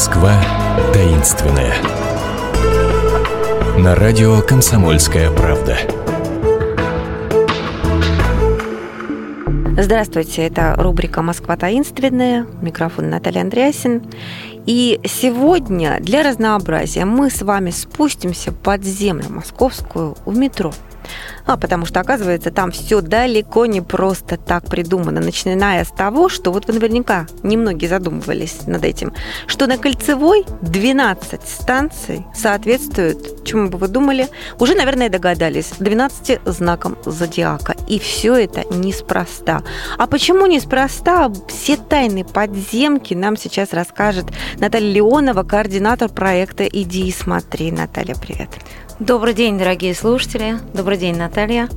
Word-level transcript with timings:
Москва 0.00 0.32
таинственная. 0.94 1.74
На 3.76 3.94
радио 3.94 4.40
«Комсомольская 4.40 5.30
правда». 5.30 5.76
Здравствуйте, 9.76 10.46
это 10.46 10.74
рубрика 10.78 11.20
«Москва 11.20 11.58
таинственная». 11.58 12.46
Микрофон 12.62 13.10
Наталья 13.10 13.42
Андреасин. 13.42 14.02
И 14.64 14.98
сегодня 15.04 15.98
для 16.00 16.22
разнообразия 16.22 17.04
мы 17.04 17.28
с 17.28 17.42
вами 17.42 17.68
спустимся 17.68 18.52
под 18.52 18.82
землю 18.82 19.26
московскую 19.28 20.16
в 20.24 20.34
метро– 20.34 20.72
а 21.46 21.56
потому 21.56 21.86
что, 21.86 22.00
оказывается, 22.00 22.50
там 22.50 22.70
все 22.70 23.00
далеко 23.00 23.66
не 23.66 23.80
просто 23.80 24.36
так 24.36 24.66
придумано, 24.66 25.20
начиная 25.20 25.84
с 25.84 25.88
того, 25.88 26.28
что 26.28 26.52
вот 26.52 26.66
вы 26.66 26.74
наверняка 26.74 27.26
немногие 27.42 27.88
задумывались 27.88 28.66
над 28.66 28.84
этим, 28.84 29.12
что 29.46 29.66
на 29.66 29.78
Кольцевой 29.78 30.44
12 30.62 31.40
станций 31.46 32.26
соответствуют, 32.34 33.44
чему 33.44 33.68
бы 33.68 33.78
вы 33.78 33.88
думали, 33.88 34.28
уже, 34.58 34.74
наверное, 34.74 35.08
догадались, 35.08 35.72
12 35.78 36.40
знакам 36.44 36.96
зодиака. 37.04 37.74
И 37.88 37.98
все 37.98 38.34
это 38.36 38.64
неспроста. 38.74 39.62
А 39.98 40.06
почему 40.06 40.46
неспроста? 40.46 41.30
Все 41.48 41.76
тайны 41.76 42.24
подземки 42.24 43.14
нам 43.14 43.36
сейчас 43.36 43.72
расскажет 43.72 44.26
Наталья 44.58 44.92
Леонова, 44.92 45.42
координатор 45.42 46.08
проекта 46.08 46.64
«Иди 46.64 47.08
и 47.08 47.12
смотри». 47.12 47.72
Наталья, 47.72 48.14
привет. 48.14 48.50
Добрый 49.00 49.32
день, 49.32 49.56
дорогие 49.56 49.94
слушатели. 49.94 50.58
Добрый 50.74 50.98
день, 50.98 51.16
Наталья. 51.16 51.70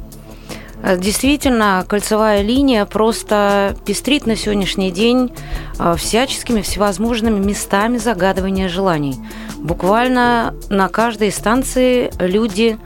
Э, 0.84 0.98
действительно, 0.98 1.86
кольцевая 1.88 2.42
линия 2.42 2.84
просто 2.84 3.78
пестрит 3.86 4.26
на 4.26 4.36
сегодняшний 4.36 4.92
день 4.92 5.32
э, 5.80 5.96
всяческими 5.98 6.60
всевозможными 6.60 7.40
местами 7.40 7.98
загадывания 7.98 8.68
желаний. 8.68 9.16
Буквально 9.56 10.54
на 10.70 10.90
каждой 10.90 11.32
станции 11.32 12.12
люди 12.20 12.78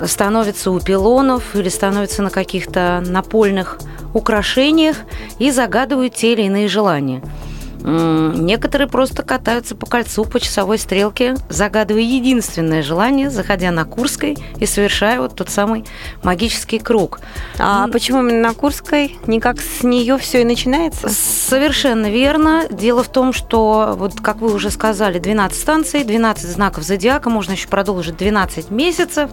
становятся 0.00 0.70
у 0.70 0.78
пилонов 0.78 1.56
или 1.56 1.68
становятся 1.68 2.22
на 2.22 2.30
каких-то 2.30 3.02
напольных 3.04 3.80
украшениях 4.14 4.96
и 5.40 5.50
загадывают 5.50 6.14
те 6.14 6.34
или 6.34 6.42
иные 6.42 6.68
желания– 6.68 7.20
Некоторые 7.82 8.88
просто 8.88 9.22
катаются 9.22 9.76
по 9.76 9.86
кольцу 9.86 10.24
по 10.24 10.40
часовой 10.40 10.78
стрелке, 10.78 11.36
загадывая 11.48 12.02
единственное 12.02 12.82
желание, 12.82 13.30
заходя 13.30 13.70
на 13.70 13.84
Курской 13.84 14.36
и 14.58 14.66
совершая 14.66 15.20
вот 15.20 15.34
тот 15.36 15.50
самый 15.50 15.84
магический 16.22 16.78
круг. 16.78 17.20
А 17.58 17.88
почему 17.88 18.20
именно 18.20 18.48
на 18.48 18.54
Курской? 18.54 19.16
Никак 19.26 19.60
с 19.60 19.82
нее 19.82 20.18
все 20.18 20.42
и 20.42 20.44
начинается? 20.44 21.08
Совершенно 21.08 22.10
верно. 22.10 22.64
Дело 22.70 23.02
в 23.02 23.08
том, 23.08 23.32
что, 23.32 23.94
вот 23.96 24.20
как 24.20 24.38
вы 24.38 24.52
уже 24.52 24.70
сказали, 24.70 25.18
12 25.18 25.58
станций, 25.58 26.04
12 26.04 26.44
знаков 26.50 26.82
зодиака, 26.82 27.30
можно 27.30 27.52
еще 27.52 27.68
продолжить 27.68 28.16
12 28.16 28.70
месяцев. 28.70 29.30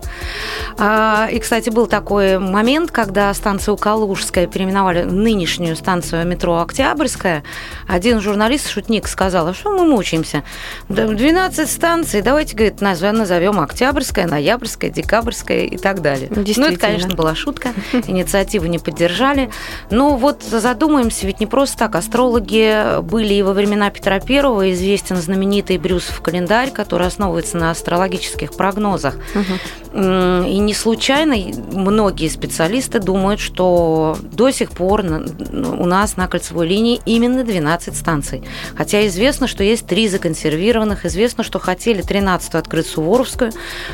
А, 0.78 1.28
и, 1.32 1.40
кстати, 1.40 1.70
был 1.70 1.88
такой 1.88 2.38
момент, 2.38 2.92
когда 2.92 3.34
станцию 3.34 3.78
Калужская 3.78 4.48
переименовали 4.48 5.04
в 5.04 5.14
нынешнюю 5.14 5.76
станцию 5.76 6.28
метро 6.28 6.60
Октябрьская. 6.60 7.44
Один 7.88 8.22
журналист 8.22 8.33
журналист-шутник 8.34 9.08
сказал, 9.08 9.48
а 9.48 9.54
что 9.54 9.70
мы 9.70 9.86
мучаемся? 9.86 10.44
12 10.90 11.70
станций, 11.70 12.24
давайте, 12.24 12.56
говорит, 12.56 12.82
назовем 12.82 13.60
Октябрьская, 13.60 14.28
Ноябрьская, 14.28 14.90
Декабрьская 14.90 15.66
и 15.66 15.78
так 15.78 16.02
далее. 16.02 16.30
Ну, 16.32 16.42
это, 16.42 16.78
конечно, 16.78 17.14
была 17.14 17.36
шутка, 17.36 17.74
инициативу 18.08 18.66
не 18.66 18.80
поддержали. 18.80 19.52
Но 19.92 20.18
вот 20.18 20.42
задумаемся, 20.42 21.28
ведь 21.28 21.40
не 21.40 21.46
просто 21.46 21.78
так. 21.78 21.96
Астрологи 21.96 23.02
были 23.02 23.36
и 23.36 23.44
во 23.44 23.54
времена 23.54 23.92
Петра 23.92 24.20
Первого, 24.20 24.72
известен 24.72 25.18
знаменитый 25.18 25.78
Брюсов 25.78 26.22
календарь, 26.22 26.72
который 26.72 27.06
основывается 27.06 27.58
на 27.58 27.70
астрологических 27.70 28.54
прогнозах. 28.54 29.16
Угу. 29.36 29.83
И 29.94 30.58
не 30.58 30.74
случайно 30.74 31.36
многие 31.72 32.28
специалисты 32.28 33.00
думают, 33.00 33.40
что 33.40 34.18
до 34.24 34.50
сих 34.50 34.72
пор 34.72 35.02
у 35.02 35.86
нас 35.86 36.18
на 36.18 36.28
кольцевой 36.28 36.68
линии 36.68 37.00
именно 37.06 37.44
12 37.44 37.96
станций. 37.96 38.44
Хотя 38.76 39.06
известно, 39.06 39.46
что 39.46 39.64
есть 39.64 39.86
три 39.86 40.08
законсервированных, 40.08 41.06
известно, 41.06 41.44
что 41.44 41.60
хотели 41.60 42.04
13-ю 42.04 42.58
открыть 42.58 42.88
Суворовскую, 42.88 43.52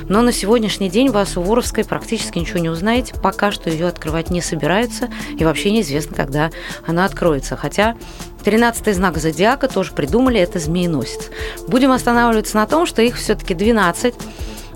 но 0.07 0.21
на 0.21 0.31
сегодняшний 0.31 0.89
день 0.89 1.09
вы 1.09 1.19
о 1.19 1.25
Суворовской 1.25 1.83
практически 1.83 2.39
ничего 2.39 2.59
не 2.59 2.69
узнаете, 2.69 3.13
пока 3.15 3.51
что 3.51 3.69
ее 3.69 3.87
открывать 3.87 4.29
не 4.29 4.41
собираются, 4.41 5.09
и 5.37 5.43
вообще 5.43 5.69
неизвестно, 5.71 6.15
когда 6.15 6.49
она 6.87 7.03
откроется. 7.03 7.57
Хотя 7.57 7.97
13 8.45 8.95
знак 8.95 9.17
зодиака 9.17 9.67
тоже 9.67 9.91
придумали, 9.91 10.39
это 10.39 10.59
змееносец. 10.59 11.29
Будем 11.67 11.91
останавливаться 11.91 12.55
на 12.55 12.65
том, 12.67 12.85
что 12.85 13.01
их 13.01 13.17
все-таки 13.17 13.53
12. 13.53 14.15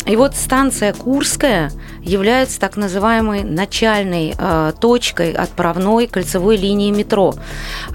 И 0.06 0.16
вот 0.16 0.36
станция 0.36 0.94
Курская 0.94 1.72
является 2.02 2.60
так 2.60 2.76
называемой 2.76 3.44
начальной 3.44 4.36
э, 4.38 4.74
точкой 4.80 5.32
отправной 5.32 6.08
кольцевой 6.08 6.58
линии 6.58 6.92
метро. 6.92 7.34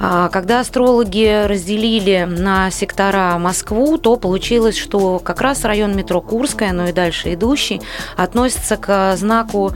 Э, 0.01 0.31
когда 0.33 0.61
астрологи 0.61 1.47
разделили 1.47 2.27
на 2.29 2.71
сектора 2.71 3.37
Москву, 3.39 3.99
то 3.99 4.17
получилось, 4.17 4.77
что 4.77 5.19
как 5.19 5.43
раз 5.43 5.65
район 5.65 5.95
метро 5.97 6.21
Курская, 6.23 6.73
но 6.73 6.89
и 6.89 6.93
дальше 6.93 7.35
идущий, 7.35 7.83
относится 8.17 8.77
к 8.77 9.17
знаку 9.17 9.75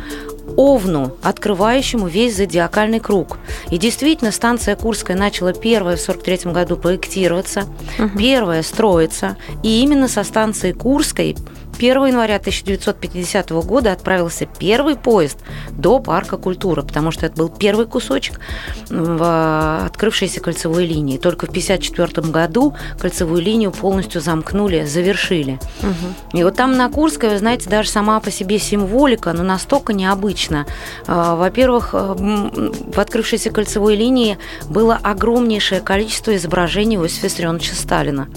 Овну, 0.57 1.17
открывающему 1.23 2.07
весь 2.09 2.37
зодиакальный 2.37 3.01
круг. 3.01 3.39
И 3.71 3.79
действительно, 3.79 4.33
станция 4.33 4.77
Курская 4.77 5.17
начала 5.17 5.53
первая 5.53 5.97
в 5.97 6.01
43 6.01 6.53
году 6.53 6.77
проектироваться, 6.77 7.65
угу. 7.99 8.19
первая 8.19 8.63
строиться, 8.63 9.37
и 9.63 9.83
именно 9.83 10.09
со 10.09 10.25
станции 10.25 10.73
Курской 10.73 11.37
1 11.77 12.07
января 12.07 12.37
1950 12.37 13.51
года 13.51 13.93
отправился 13.93 14.47
первый 14.47 14.97
поезд 14.97 15.39
до 15.71 15.99
парка 15.99 16.37
культуры, 16.37 16.83
потому 16.83 17.11
что 17.11 17.27
это 17.27 17.37
был 17.37 17.49
первый 17.49 17.87
кусочек 17.87 18.41
в 18.89 19.85
открывшейся 19.87 20.41
кольцевой 20.41 20.87
линии. 20.87 21.19
Только 21.19 21.47
в 21.47 21.51
1954 21.51 22.31
году 22.31 22.75
кольцевую 22.99 23.43
линию 23.43 23.73
полностью 23.73 24.21
замкнули, 24.21 24.85
завершили. 24.85 25.59
Угу. 25.83 26.39
И 26.39 26.45
вот 26.45 26.57
там 26.57 26.77
на 26.77 26.89
Курской, 26.89 27.31
вы 27.31 27.39
знаете, 27.39 27.69
даже 27.69 27.89
сама 27.89 28.21
по 28.21 28.31
себе 28.31 28.59
символика, 28.59 29.33
но 29.33 29.43
настолько 29.43 29.93
необычна. 29.93 30.67
А, 31.07 31.37
во-первых, 31.37 31.91
э, 31.93 31.99
в 31.99 32.99
открывшейся 32.99 33.51
кольцевой 33.51 33.97
линии 33.97 34.39
было 34.69 34.99
огромнейшее 35.03 35.81
количество 35.81 36.35
изображений 36.37 36.97
Иосифа 36.97 37.27
Виссарионовича 37.27 37.75
Сталина. 37.75 38.29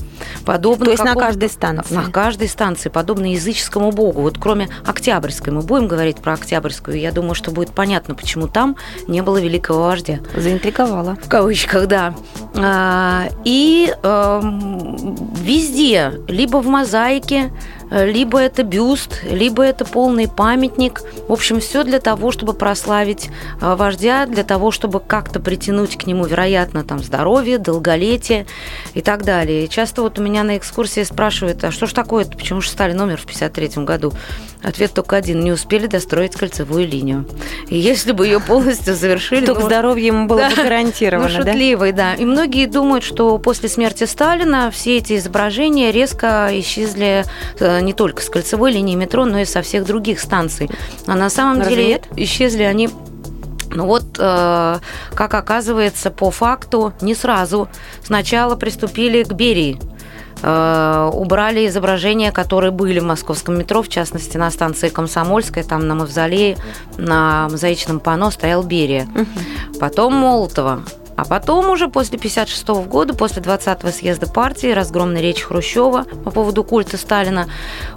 Подобно 0.45 0.85
То 0.85 0.91
есть 0.91 1.03
на 1.03 1.15
каждой 1.15 1.49
станции? 1.49 1.93
На 1.93 2.03
каждой 2.11 2.47
станции, 2.47 2.89
подобно 2.89 3.24
языческому 3.31 3.91
богу. 3.91 4.21
Вот 4.21 4.37
кроме 4.39 4.69
Октябрьской, 4.85 5.53
мы 5.53 5.61
будем 5.61 5.87
говорить 5.87 6.17
про 6.17 6.33
Октябрьскую, 6.33 6.99
я 6.99 7.11
думаю, 7.11 7.35
что 7.35 7.51
будет 7.51 7.71
понятно, 7.71 8.15
почему 8.15 8.47
там 8.47 8.75
не 9.07 9.21
было 9.21 9.37
великого 9.37 9.83
вождя. 9.83 10.19
Заинтриговала. 10.35 11.17
В 11.23 11.29
кавычках, 11.29 11.87
да. 11.87 12.15
А, 12.55 13.25
и 13.43 13.93
эм, 14.03 15.15
везде, 15.35 16.13
либо 16.27 16.57
в 16.57 16.67
мозаике, 16.67 17.51
Э, 17.84 17.84
либо 17.91 18.39
это 18.39 18.63
бюст, 18.63 19.23
либо 19.23 19.63
это 19.63 19.85
полный 19.85 20.27
памятник. 20.27 21.01
В 21.27 21.31
общем, 21.31 21.59
все 21.59 21.83
для 21.83 21.99
того, 21.99 22.31
чтобы 22.31 22.53
прославить 22.53 23.29
э, 23.61 23.75
вождя, 23.75 24.25
для 24.25 24.43
того, 24.43 24.71
чтобы 24.71 24.99
как-то 24.99 25.39
притянуть 25.39 25.97
к 25.97 26.05
нему, 26.05 26.25
вероятно, 26.25 26.83
там 26.83 26.99
здоровье, 26.99 27.57
долголетие 27.57 28.45
и 28.93 29.01
так 29.01 29.23
далее. 29.23 29.65
И 29.65 29.69
часто 29.69 30.01
вот 30.01 30.19
у 30.19 30.21
меня 30.21 30.43
на 30.43 30.57
экскурсии 30.57 31.03
спрашивают, 31.03 31.63
а 31.63 31.71
что 31.71 31.87
ж 31.87 31.93
такое, 31.93 32.25
почему 32.25 32.61
же 32.61 32.69
Сталин 32.69 32.99
умер 32.99 33.17
в 33.17 33.25
53 33.25 33.83
году? 33.83 34.13
Ответ 34.65 34.93
только 34.93 35.15
один. 35.15 35.41
Не 35.41 35.51
успели 35.51 35.85
достроить 35.85 36.35
кольцевую 36.35 36.87
линию. 36.87 37.25
И 37.67 37.77
если 37.77 38.13
бы 38.13 38.25
ее 38.25 38.39
полностью 38.39 38.95
завершили... 38.95 39.45
То 39.45 39.53
ну, 39.53 39.61
здоровье 39.61 40.07
ему 40.07 40.27
было 40.27 40.49
бы 40.49 40.55
гарантировано, 40.55 41.29
ну, 41.29 41.35
шутливый, 41.35 41.91
да? 41.91 42.15
И 42.15 42.25
многие 42.25 42.65
думают, 42.65 43.03
что 43.03 43.37
после 43.37 43.69
смерти 43.69 44.05
Сталина 44.05 44.71
все 44.71 44.97
эти 44.97 45.17
изображения 45.17 45.91
резко 45.91 46.49
исчезли 46.51 47.25
э, 47.59 47.81
не 47.81 47.93
только 47.93 48.23
с 48.23 48.29
кольцевой 48.29 48.71
линии 48.71 48.95
метро, 48.95 49.25
но 49.25 49.39
и 49.39 49.45
со 49.45 49.61
всех 49.61 49.85
других 49.85 50.19
станций. 50.19 50.69
А 51.05 51.15
на 51.15 51.29
самом 51.29 51.59
Разве 51.59 51.75
деле 51.75 51.87
нет? 51.89 52.07
исчезли 52.15 52.63
они 52.63 52.89
ну 53.69 53.85
вот, 53.85 54.03
э, 54.17 54.79
как 55.13 55.33
оказывается, 55.33 56.09
по 56.09 56.31
факту 56.31 56.93
не 57.01 57.13
сразу. 57.13 57.67
Сначала 58.03 58.55
приступили 58.55 59.23
к 59.23 59.33
Берии. 59.33 59.79
Э, 60.41 61.09
убрали 61.13 61.67
изображения, 61.67 62.31
которые 62.31 62.71
были 62.71 62.99
в 62.99 63.03
московском 63.03 63.57
метро, 63.57 63.81
в 63.81 63.89
частности, 63.89 64.37
на 64.37 64.51
станции 64.51 64.89
Комсомольская, 64.89 65.63
там 65.63 65.87
на 65.87 65.95
Мавзолее, 65.95 66.57
на 66.97 67.47
мозаичном 67.49 67.99
панно 67.99 68.31
стоял 68.31 68.63
Берия. 68.63 69.07
Угу. 69.15 69.79
Потом 69.79 70.13
Молотова. 70.13 70.83
А 71.15 71.23
потом 71.23 71.69
уже 71.69 71.87
после 71.87 72.17
1956 72.17 72.89
года, 72.89 73.13
после 73.13 73.41
20-го 73.41 73.89
съезда 73.89 74.27
партии, 74.27 74.67
разгромной 74.67 75.21
речи 75.21 75.43
Хрущева 75.43 76.03
по 76.03 76.31
поводу 76.31 76.63
культа 76.63 76.97
Сталина, 76.97 77.47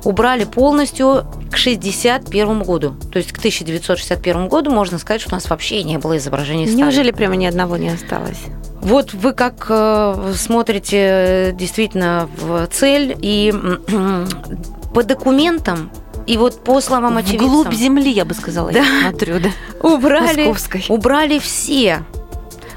убрали 0.04 0.44
полностью 0.44 1.26
к 1.50 1.58
1961 1.58 2.62
году. 2.62 2.94
То 3.12 3.18
есть 3.18 3.32
к 3.32 3.38
1961 3.38 4.46
году 4.46 4.70
можно 4.70 4.98
сказать, 4.98 5.20
что 5.20 5.30
у 5.32 5.34
нас 5.34 5.50
вообще 5.50 5.82
не 5.82 5.98
было 5.98 6.16
изображений 6.16 6.66
Сталина. 6.66 6.86
Неужели 6.86 7.10
прямо 7.10 7.34
ни 7.34 7.46
одного 7.46 7.76
не 7.76 7.88
осталось? 7.88 8.38
Вот 8.80 9.12
вы 9.12 9.32
как 9.32 9.66
э, 9.68 10.32
смотрите 10.36 11.54
действительно 11.58 12.28
в 12.36 12.66
цель 12.68 13.16
и 13.20 13.52
по 14.94 15.02
документам 15.02 15.90
и 16.26 16.36
вот 16.36 16.62
по 16.62 16.80
словам 16.80 17.16
очевидцев... 17.16 17.48
Вглубь 17.48 17.72
земли, 17.72 18.10
я 18.10 18.24
бы 18.24 18.34
сказала, 18.34 18.70
да. 18.70 18.80
я 18.80 19.00
смотрю, 19.10 19.40
да. 19.40 19.48
Убрали, 19.82 20.48
Московской. 20.48 20.84
убрали 20.88 21.38
все. 21.38 22.04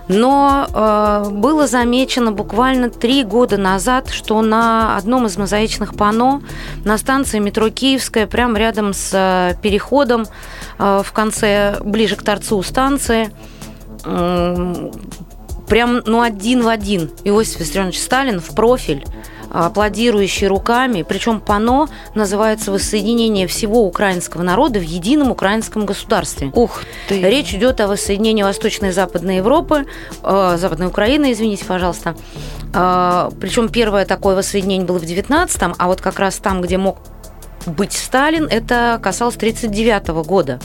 Но 0.07 0.67
э, 0.73 1.29
было 1.29 1.67
замечено 1.67 2.31
буквально 2.31 2.89
три 2.89 3.23
года 3.23 3.57
назад, 3.57 4.09
что 4.09 4.41
на 4.41 4.97
одном 4.97 5.25
из 5.25 5.37
мозаичных 5.37 5.95
панно 5.95 6.41
на 6.83 6.97
станции 6.97 7.39
метро 7.39 7.69
Киевская, 7.69 8.25
прямо 8.25 8.57
рядом 8.57 8.93
с 8.93 9.11
э, 9.13 9.55
переходом 9.61 10.25
э, 10.79 11.01
в 11.05 11.11
конце, 11.11 11.77
ближе 11.81 12.15
к 12.15 12.23
торцу 12.23 12.61
станции, 12.63 13.31
э, 14.03 14.91
прям 15.71 16.01
ну 16.05 16.19
один 16.19 16.63
в 16.63 16.67
один 16.67 17.09
Иосиф 17.23 17.61
Виссарионович 17.61 18.01
Сталин 18.01 18.41
в 18.41 18.53
профиль 18.53 19.05
аплодирующий 19.49 20.47
руками, 20.47 21.03
причем 21.07 21.39
пано 21.39 21.87
называется 22.13 22.73
«Воссоединение 22.73 23.47
всего 23.47 23.85
украинского 23.85 24.43
народа 24.43 24.79
в 24.79 24.83
едином 24.83 25.31
украинском 25.31 25.85
государстве». 25.85 26.51
Ух 26.53 26.81
ты! 27.07 27.21
Речь 27.21 27.53
идет 27.53 27.79
о 27.79 27.87
воссоединении 27.87 28.43
Восточной 28.43 28.89
и 28.89 28.91
Западной 28.91 29.37
Европы, 29.37 29.85
э, 30.23 30.57
Западной 30.59 30.87
Украины, 30.87 31.31
извините, 31.31 31.63
пожалуйста. 31.63 32.15
Э, 32.73 33.29
причем 33.39 33.69
первое 33.69 34.05
такое 34.05 34.35
воссоединение 34.35 34.85
было 34.85 34.99
в 34.99 35.03
19-м, 35.03 35.75
а 35.77 35.87
вот 35.87 36.01
как 36.01 36.19
раз 36.19 36.35
там, 36.35 36.61
где 36.61 36.77
мог 36.77 36.97
быть 37.65 37.93
Сталин, 37.93 38.45
это 38.45 38.99
касалось 39.01 39.37
1939 39.37 40.25
года. 40.25 40.59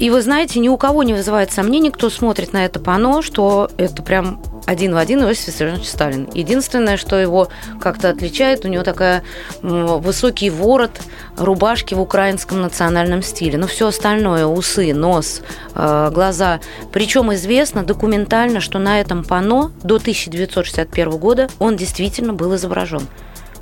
И 0.00 0.08
вы 0.08 0.22
знаете, 0.22 0.60
ни 0.60 0.68
у 0.70 0.78
кого 0.78 1.02
не 1.02 1.12
вызывает 1.12 1.52
сомнений, 1.52 1.90
кто 1.90 2.08
смотрит 2.08 2.54
на 2.54 2.64
это 2.64 2.80
пано, 2.80 3.20
что 3.20 3.70
это 3.76 4.02
прям 4.02 4.40
один 4.64 4.94
в 4.94 4.96
один 4.96 5.22
Иосиф 5.22 5.48
Виссарионович 5.48 5.86
Сталин. 5.86 6.26
Единственное, 6.32 6.96
что 6.96 7.16
его 7.16 7.48
как-то 7.82 8.08
отличает, 8.08 8.64
у 8.64 8.68
него 8.68 8.82
такая 8.82 9.22
высокий 9.60 10.48
ворот 10.48 10.92
рубашки 11.36 11.92
в 11.92 12.00
украинском 12.00 12.62
национальном 12.62 13.22
стиле. 13.22 13.58
Но 13.58 13.66
все 13.66 13.88
остальное, 13.88 14.46
усы, 14.46 14.94
нос, 14.94 15.42
э, 15.74 16.10
глаза. 16.14 16.60
Причем 16.92 17.34
известно 17.34 17.82
документально, 17.82 18.60
что 18.60 18.78
на 18.78 19.02
этом 19.02 19.22
пано 19.22 19.70
до 19.82 19.96
1961 19.96 21.10
года 21.18 21.50
он 21.58 21.76
действительно 21.76 22.32
был 22.32 22.54
изображен. 22.54 23.06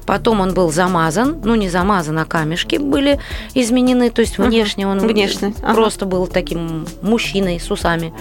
Потом 0.09 0.41
он 0.41 0.55
был 0.55 0.73
замазан, 0.73 1.39
ну 1.45 1.55
не 1.55 1.69
замазан, 1.69 2.19
а 2.19 2.25
камешки 2.25 2.77
были 2.77 3.21
изменены, 3.53 4.09
то 4.09 4.23
есть 4.23 4.39
внешне 4.39 4.89
он 4.89 5.01
внешне. 5.01 5.53
просто 5.75 6.07
ага. 6.07 6.13
был 6.13 6.27
таким 6.27 6.87
мужчиной 7.03 7.61
с 7.61 7.71
усами. 7.71 8.15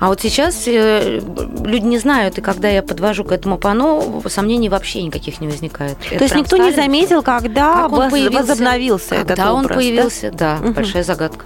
А 0.00 0.08
вот 0.08 0.20
сейчас 0.20 0.64
э, 0.66 1.20
люди 1.64 1.84
не 1.84 1.98
знают, 1.98 2.38
и 2.38 2.40
когда 2.40 2.68
я 2.68 2.82
подвожу 2.82 3.22
к 3.22 3.30
этому 3.30 3.56
пано, 3.56 4.02
сомнений 4.26 4.68
вообще 4.68 5.00
никаких 5.04 5.40
не 5.40 5.46
возникает. 5.46 5.96
То 5.98 6.16
Это 6.16 6.24
есть 6.24 6.34
никто 6.34 6.56
Сталин, 6.56 6.66
не 6.66 6.72
заметил, 6.72 7.22
когда 7.22 7.82
как 7.84 7.92
он 7.92 8.10
появился, 8.10 8.38
возобновился 8.38 9.14
когда 9.14 9.32
этот 9.34 9.54
он 9.54 9.68
появился, 9.68 10.32
да, 10.32 10.58
да 10.58 10.66
угу. 10.66 10.74
большая 10.74 11.04
загадка. 11.04 11.44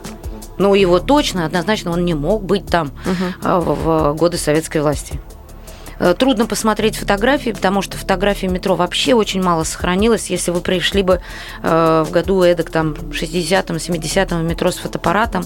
Но 0.56 0.74
его 0.74 1.00
точно, 1.00 1.44
однозначно, 1.44 1.90
он 1.90 2.06
не 2.06 2.14
мог 2.14 2.42
быть 2.44 2.64
там 2.64 2.92
угу. 3.04 3.60
в 3.60 4.14
годы 4.14 4.38
советской 4.38 4.80
власти. 4.80 5.20
Э, 5.98 6.14
трудно 6.16 6.46
посмотреть 6.46 6.96
фотографии, 6.96 7.50
потому 7.50 7.82
что 7.82 7.96
фотографий 7.96 8.48
метро 8.48 8.74
вообще 8.74 9.14
очень 9.14 9.42
мало 9.42 9.64
сохранилось. 9.64 10.30
Если 10.30 10.50
вы 10.50 10.60
пришли 10.60 11.02
бы 11.02 11.20
э, 11.62 12.04
в 12.06 12.10
году 12.10 12.42
эдак 12.42 12.70
там 12.70 12.92
60-м, 12.92 13.76
70-м 13.76 14.40
в 14.40 14.44
метро 14.44 14.70
с 14.70 14.76
фотоаппаратом, 14.76 15.44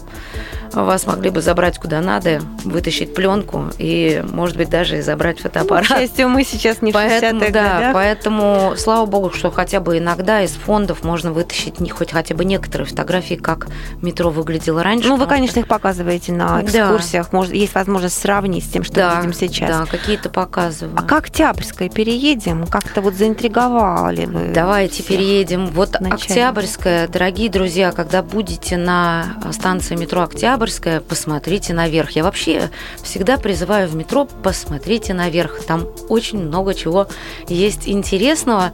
вас 0.72 1.06
могли 1.06 1.30
бы 1.30 1.40
забрать 1.40 1.78
куда 1.78 2.00
надо, 2.00 2.40
вытащить 2.64 3.14
пленку 3.14 3.66
и, 3.78 4.24
может 4.30 4.56
быть, 4.56 4.70
даже 4.70 4.98
и 4.98 5.00
забрать 5.00 5.40
фотоаппарат. 5.40 5.88
Ну, 5.88 5.96
к 5.96 5.98
счастью, 5.98 6.28
мы 6.28 6.44
сейчас 6.44 6.82
не 6.82 6.92
поэтому, 6.92 7.40
в 7.40 7.52
да, 7.52 7.74
годах. 7.76 7.94
Поэтому, 7.94 8.74
слава 8.76 9.06
богу, 9.06 9.30
что 9.32 9.50
хотя 9.50 9.80
бы 9.80 9.98
иногда 9.98 10.42
из 10.42 10.52
фондов 10.52 11.02
можно 11.02 11.32
вытащить 11.32 11.80
не, 11.80 11.90
хоть 11.90 12.12
хотя 12.12 12.34
бы 12.34 12.44
некоторые 12.44 12.86
фотографии, 12.86 13.34
как 13.34 13.68
метро 14.00 14.30
выглядело 14.30 14.82
раньше. 14.82 15.08
Ну, 15.08 15.16
вы, 15.16 15.26
конечно, 15.26 15.60
их 15.60 15.66
показываете 15.66 16.32
на 16.32 16.62
экскурсиях. 16.62 17.30
Да. 17.30 17.36
Может, 17.36 17.54
есть 17.54 17.74
возможность 17.74 18.20
сравнить 18.20 18.64
с 18.64 18.68
тем, 18.68 18.84
что 18.84 18.94
да, 18.94 19.14
мы 19.14 19.16
видим 19.22 19.32
сейчас. 19.32 19.70
Да, 19.70 19.86
какие-то 19.86 20.30
показываю. 20.40 20.96
А 20.96 21.02
как 21.02 21.30
Октябрьская 21.30 21.88
переедем? 21.88 22.66
Как-то 22.66 23.00
вот 23.00 23.14
заинтриговали 23.14 24.24
вы? 24.24 24.52
Давайте 24.52 25.02
переедем. 25.02 25.66
Вот 25.66 25.92
Начальник. 26.00 26.14
Октябрьская, 26.14 27.08
дорогие 27.08 27.50
друзья, 27.50 27.92
когда 27.92 28.22
будете 28.22 28.76
на 28.76 29.36
станции 29.52 29.96
метро 29.96 30.22
Октябрьская, 30.22 31.00
посмотрите 31.00 31.72
наверх. 31.72 32.10
Я 32.12 32.24
вообще 32.24 32.70
всегда 33.02 33.36
призываю 33.36 33.88
в 33.88 33.94
метро, 33.94 34.26
посмотрите 34.42 35.14
наверх. 35.14 35.64
Там 35.64 35.86
очень 36.08 36.38
много 36.38 36.74
чего 36.74 37.06
есть 37.48 37.88
интересного. 37.88 38.72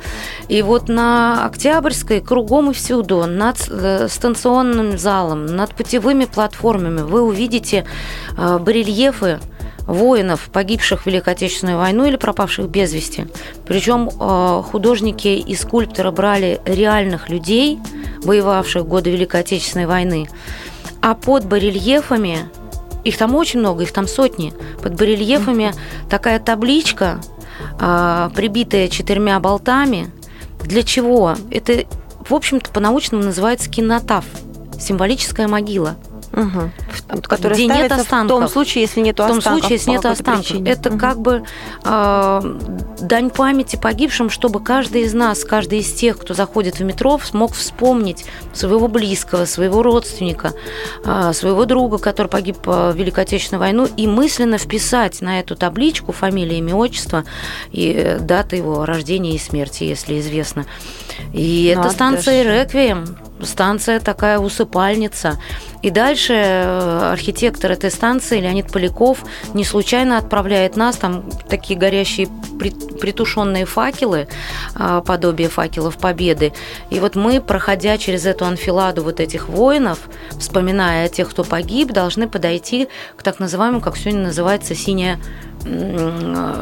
И 0.49 0.63
вот 0.63 0.89
на 0.89 1.47
Октябрьской 1.47 2.21
кругом 2.21 2.71
и 2.71 2.75
всюду, 2.75 3.27
над 3.27 3.57
э, 3.69 4.09
станционным 4.09 4.99
залом, 4.99 5.47
над 5.47 5.75
путевыми 5.75 6.25
платформами 6.25 7.03
вы 7.03 7.23
увидите 7.23 7.87
э, 8.37 8.59
барельефы 8.59 9.41
воинов, 9.87 10.49
погибших 10.53 11.03
в 11.03 11.07
Великой 11.07 11.35
Отечественной 11.35 11.77
войну 11.77 12.07
или 12.07 12.17
пропавших 12.17 12.69
без 12.69 12.93
вести. 12.93 13.27
Причем 13.67 14.09
э, 14.09 14.63
художники 14.63 15.29
и 15.29 15.55
скульпторы 15.55 16.11
брали 16.11 16.61
реальных 16.65 17.29
людей, 17.29 17.79
воевавших 18.23 18.83
в 18.83 18.89
годы 18.89 19.11
Великой 19.11 19.41
Отечественной 19.41 19.87
войны, 19.87 20.29
а 21.01 21.15
под 21.15 21.47
барельефами, 21.47 22.49
их 23.05 23.17
там 23.17 23.35
очень 23.37 23.61
много, 23.61 23.85
их 23.85 23.93
там 23.93 24.09
сотни, 24.09 24.53
под 24.83 24.95
барельефами 24.95 25.73
такая 26.11 26.41
табличка, 26.41 27.21
э, 27.79 28.31
прибитая 28.35 28.89
четырьмя 28.89 29.39
болтами. 29.39 30.11
Для 30.65 30.83
чего? 30.83 31.37
Это, 31.51 31.85
в 32.29 32.35
общем-то, 32.35 32.71
по-научному 32.71 33.23
называется 33.23 33.71
кинотаф, 33.71 34.25
символическая 34.81 35.47
могила– 35.47 35.95
Угу. 36.37 37.23
Которая 37.23 37.55
где 37.55 37.67
нет 37.67 37.91
останков. 37.91 38.37
В 38.37 38.41
том 38.41 38.49
случае, 38.49 38.83
если 38.83 39.01
нет 39.01 39.19
останков. 39.19 39.41
В 39.41 39.45
том 39.45 39.59
случае, 39.59 39.79
если 39.79 39.91
нет 39.91 40.05
останков. 40.05 40.47
Причине. 40.47 40.71
Это 40.71 40.91
угу. 40.91 40.99
как 40.99 41.19
бы 41.19 41.45
э, 41.83 42.59
дань 43.01 43.31
памяти 43.31 43.77
погибшим, 43.77 44.29
чтобы 44.29 44.63
каждый 44.63 45.03
из 45.03 45.15
нас, 45.15 45.45
каждый 45.45 45.79
из 45.79 45.93
тех, 45.95 46.19
кто 46.19 46.35
заходит 46.35 46.79
в 46.79 46.85
метро, 46.85 47.19
смог 47.25 47.55
вспомнить 47.55 48.27
своего 48.53 48.87
близкого, 48.87 49.47
своего 49.47 49.83
родственника, 49.83 50.53
э, 51.05 51.33
своего 51.33 51.65
друга, 51.65 51.97
который 51.97 52.29
погиб 52.29 52.59
в 52.67 52.93
Великой 52.93 53.25
Отечественной 53.25 53.61
войну, 53.61 53.89
и 53.97 54.07
мысленно 54.07 54.59
вписать 54.59 55.23
на 55.23 55.41
эту 55.41 55.57
табличку 55.57 56.13
фамилия, 56.13 56.59
имя, 56.59 56.75
отчество 56.75 57.25
и 57.73 58.19
дата 58.21 58.57
его 58.57 58.85
рождения 58.85 59.35
и 59.35 59.39
смерти, 59.39 59.85
если 59.85 60.21
известно. 60.21 60.67
И 61.33 61.73
ну, 61.75 61.81
это 61.81 61.91
станция 61.91 62.43
Реквием 62.43 63.17
станция 63.43 64.01
такая 64.01 64.39
усыпальница. 64.39 65.39
И 65.83 65.91
дальше 65.91 66.33
э, 66.35 67.11
архитектор 67.13 67.71
этой 67.71 67.91
станции 67.91 68.41
Леонид 68.41 68.73
Поляков 68.73 69.25
не 69.55 69.65
случайно 69.65 70.19
отправляет 70.19 70.77
нас, 70.77 70.97
там 70.97 71.25
такие 71.49 71.79
горящие 71.79 72.29
притушенные 73.01 73.67
факелы, 73.67 74.27
а, 74.75 75.03
подобие 75.03 75.49
факелов 75.49 75.99
Победы. 75.99 76.53
И 76.91 76.99
вот 76.99 77.15
мы, 77.15 77.41
проходя 77.41 77.99
через 77.99 78.25
эту 78.27 78.47
анфиладу 78.47 79.03
вот 79.03 79.21
этих 79.21 79.49
воинов, 79.49 80.09
вспоминая 80.39 81.07
о 81.07 81.09
тех, 81.09 81.31
кто 81.31 81.45
погиб, 81.45 81.93
должны 81.93 82.29
подойти 82.29 82.89
к 83.17 83.23
так 83.23 83.39
называемому, 83.39 83.81
как 83.81 83.97
сегодня 83.97 84.23
называется, 84.23 84.75
синяя 84.75 85.21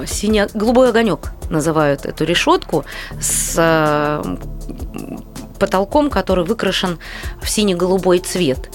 синя 0.06 0.48
голубой 0.54 0.88
огонек 0.88 1.32
называют 1.50 2.06
эту 2.06 2.24
решетку 2.24 2.84
с 3.20 3.54
э, 3.58 4.36
потолком, 5.58 6.10
который 6.10 6.44
выкрашен 6.44 6.98
в 7.42 7.48
сине-голубой 7.48 8.18
цвет. 8.18 8.70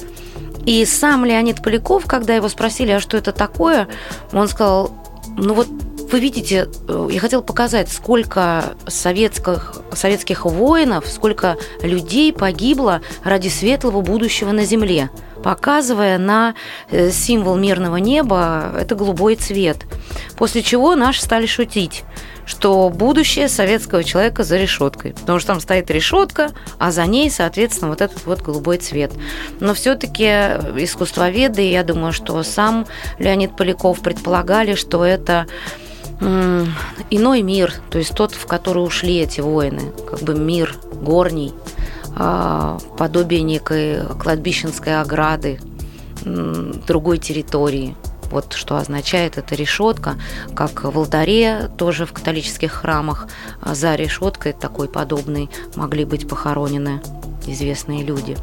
И 0.66 0.86
сам 0.86 1.26
Леонид 1.26 1.64
Поляков, 1.64 2.06
когда 2.06 2.36
его 2.36 2.50
спросили, 2.50 2.92
а 2.92 3.00
что 3.00 3.18
это 3.18 3.32
такое, 3.32 3.88
он 4.32 4.48
сказал, 4.48 4.92
ну 5.38 5.54
вот 5.54 5.68
вы 6.12 6.20
видите, 6.20 6.68
э, 6.88 7.10
я 7.12 7.20
хотел 7.20 7.42
показать, 7.42 7.90
сколько 7.90 8.76
советских, 8.88 9.76
советских 9.94 10.46
воинов, 10.46 11.06
сколько 11.08 11.58
людей 11.82 12.34
погибло 12.34 13.02
ради 13.24 13.48
светлого 13.48 14.02
будущего 14.02 14.52
на 14.52 14.66
Земле, 14.66 15.10
показывая 15.44 16.18
на 16.18 16.56
э, 16.90 17.12
символ 17.12 17.56
мирного 17.58 17.98
неба 17.98 18.74
это 18.80 18.96
голубой 18.96 19.36
цвет. 19.36 19.78
После 20.36 20.64
чего 20.64 20.96
наши 20.96 21.22
стали 21.22 21.46
шутить 21.46 22.04
что 22.50 22.90
будущее 22.90 23.48
советского 23.48 24.04
человека 24.04 24.44
за 24.44 24.58
решеткой, 24.58 25.14
потому 25.14 25.38
что 25.38 25.50
там 25.50 25.60
стоит 25.60 25.92
решетка, 25.92 26.50
а 26.80 26.92
за 26.92 27.06
ней, 27.06 27.30
соответственно, 27.30 27.92
вот 27.92 28.02
этот 28.02 28.26
вот 28.26 28.42
голубой 28.42 28.80
цвет. 28.80 29.12
Но 29.60 29.76
все-таки 29.76 30.26
искусствоведы, 30.26 31.70
я 31.70 31.84
думаю, 31.84 32.12
что 32.12 32.42
сам 32.42 32.88
Леонид 33.20 33.56
Поляков 33.56 34.00
предполагали, 34.00 34.74
что 34.74 35.06
это 35.06 35.46
иной 36.20 37.44
мир, 37.44 37.72
то 37.92 38.00
есть 38.00 38.16
тот, 38.16 38.34
в 38.34 38.48
который 38.48 38.84
ушли 38.84 39.20
эти 39.20 39.42
воины, 39.42 39.92
как 40.10 40.22
бы 40.22 40.34
мир 40.34 40.76
горний, 41.04 41.54
а, 42.18 42.80
подобие 42.98 43.44
некой 43.44 44.00
кладбищенской 44.20 45.00
ограды, 45.00 45.60
другой 46.26 47.20
территории– 47.20 47.96
Вот 48.32 48.54
что 48.54 48.78
означает 48.78 49.38
эта 49.38 49.56
решетка, 49.56 50.16
как 50.56 50.84
в 50.84 50.98
алтаре, 50.98 51.70
тоже 51.78 52.06
в 52.06 52.14
католических 52.14 52.72
храмах, 52.72 53.28
а 53.62 53.76
за 53.76 53.96
решеткой 53.96 54.54
такой 54.54 54.88
подобной 54.88 55.50
могли 55.76 56.06
быть 56.06 56.28
похоронены 56.28 57.02
известные 57.48 58.04
люди. 58.04 58.38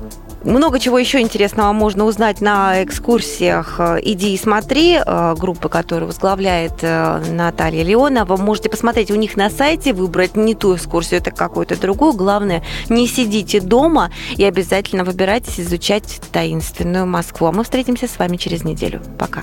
Много 0.44 0.78
чего 0.78 0.98
еще 0.98 1.20
интересного 1.20 1.72
можно 1.72 2.04
узнать 2.04 2.40
на 2.40 2.84
экскурсиях 2.84 3.80
«Иди 4.02 4.34
и 4.34 4.38
смотри», 4.38 5.00
э, 5.04 5.34
группы, 5.36 5.68
которую 5.68 6.06
возглавляет 6.06 6.74
э, 6.82 7.20
Наталья 7.30 7.82
Леонова. 7.82 8.36
Можете 8.36 8.68
посмотреть 8.68 9.10
у 9.10 9.16
них 9.16 9.36
на 9.36 9.50
сайте, 9.50 9.92
выбрать 9.92 10.36
не 10.36 10.54
ту 10.54 10.76
экскурсию, 10.76 11.18
это 11.20 11.32
какую-то 11.32 11.80
другую. 11.80 12.12
Главное, 12.12 12.62
не 12.88 13.08
сидите 13.08 13.60
дома 13.60 14.12
и 14.36 14.44
обязательно 14.44 15.04
выбирайтесь 15.04 15.58
изучать 15.58 16.20
таинственную 16.30 17.06
Москву. 17.06 17.48
А 17.48 17.52
мы 17.52 17.64
встретимся 17.64 18.06
с 18.06 18.18
вами 18.18 18.36
через 18.36 18.62
неделю. 18.62 19.02
Пока. 19.18 19.42